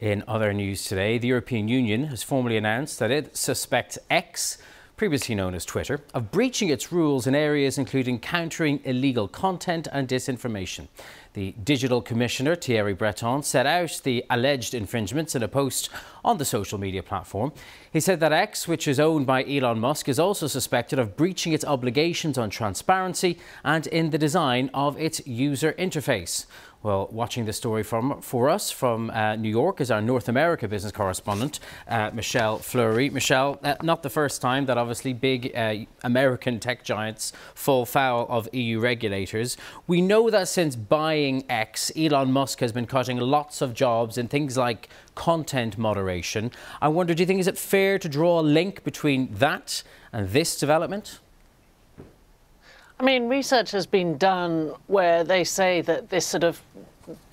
[0.00, 4.56] In other news today, the European Union has formally announced that it suspects X,
[4.96, 10.08] previously known as Twitter, of breaching its rules in areas including countering illegal content and
[10.08, 10.88] disinformation.
[11.34, 15.90] The Digital Commissioner, Thierry Breton, set out the alleged infringements in a post
[16.24, 17.52] on the social media platform.
[17.92, 21.52] He said that X, which is owned by Elon Musk, is also suspected of breaching
[21.52, 26.46] its obligations on transparency and in the design of its user interface.
[26.82, 30.66] Well, watching the story from for us from uh, New York is our North America
[30.66, 33.10] business correspondent, uh, Michelle Fleury.
[33.10, 38.26] Michelle, uh, not the first time that obviously big uh, American tech giants fall foul
[38.30, 39.58] of EU regulators.
[39.86, 44.28] We know that since buying X, Elon Musk has been cutting lots of jobs in
[44.28, 46.50] things like content moderation.
[46.80, 49.82] I wonder, do you think is it fair to draw a link between that
[50.14, 51.20] and this development?
[53.00, 56.60] I mean, research has been done where they say that this sort of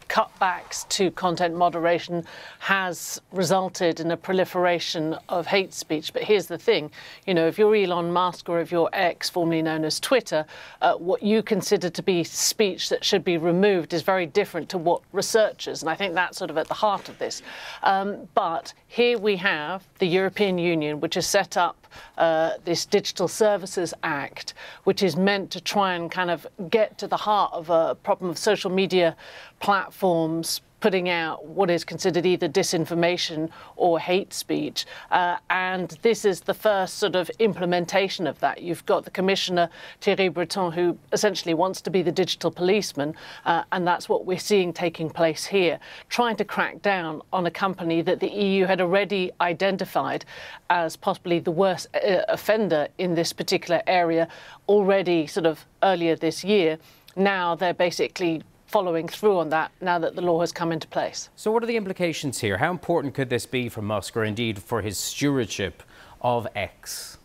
[0.08, 2.24] cutbacks to content moderation
[2.60, 6.14] has resulted in a proliferation of hate speech.
[6.14, 6.90] But here's the thing,
[7.26, 10.46] you know, if you're Elon Musk or if you're X, formerly known as Twitter,
[10.82, 14.78] uh, what you consider to be speech that should be removed is very different to
[14.78, 17.42] what researchers, and I think that's sort of at the heart of this.
[17.84, 21.87] Um, but here we have the European Union, which has set up
[22.17, 24.53] uh, this Digital Services Act,
[24.84, 28.30] which is meant to try and kind of get to the heart of a problem
[28.30, 29.16] of social media
[29.59, 34.86] platforms putting out what is considered either disinformation or hate speech.
[35.11, 38.61] Uh, and this is the first sort of implementation of that.
[38.61, 39.69] You've got the Commissioner,
[40.02, 44.38] Thierry Breton, who essentially wants to be the digital policeman, uh, and that's what we're
[44.38, 48.81] seeing taking place here, trying to crack down on a company that the EU had
[48.81, 50.25] already identified
[50.69, 54.28] as possibly the worst uh, offender in this particular area
[54.67, 56.78] already sort of earlier this year.
[57.16, 61.30] Now they're basically following through on that now that the law has come into place.
[61.36, 62.58] So, what are the implications here?
[62.58, 65.82] How important could this be for Musk or indeed for his stewardship
[66.22, 67.18] of X?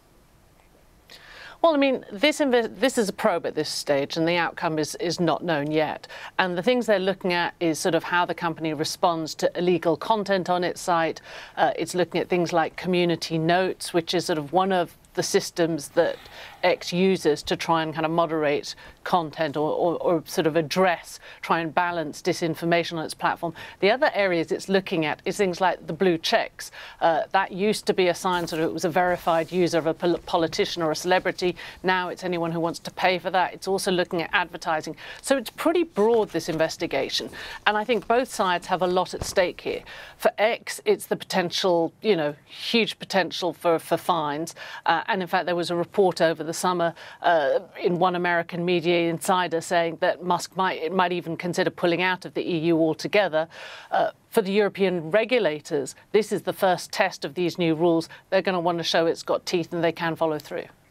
[1.62, 4.96] Well, I mean, this, this is a probe at this stage, and the outcome is,
[4.96, 6.08] is not known yet.
[6.36, 9.96] And the things they're looking at is sort of how the company responds to illegal
[9.96, 11.20] content on its site.
[11.56, 15.22] Uh, it's looking at things like community notes, which is sort of one of the
[15.22, 16.16] systems that
[16.62, 18.74] X uses to try and kind of moderate
[19.04, 23.52] content or, or, or, sort of address, try and balance disinformation on its platform.
[23.80, 26.70] The other areas it's looking at is things like the blue checks.
[27.00, 29.86] Uh, that used to be a sign sort of it was a verified user of
[29.86, 31.51] a pol politician or a celebrity.
[31.82, 33.54] Now it's anyone who wants to pay for that.
[33.54, 34.96] It's also looking at advertising.
[35.20, 37.30] So it's pretty broad, this investigation.
[37.66, 39.82] And I think both sides have a lot at stake here.
[40.16, 44.54] For X, it's the potential, you know, huge potential for, for fines.
[44.86, 48.64] Uh, and in fact, there was a report over the summer uh, in one American
[48.64, 53.48] media insider saying that Musk might, might even consider pulling out of the EU altogether.
[53.90, 58.08] Uh, for the European regulators, this is the first test of these new rules.
[58.30, 60.64] They're going to want to show it's got teeth and they can follow through.